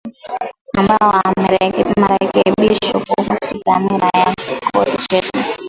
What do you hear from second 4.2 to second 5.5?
kikosi chetu.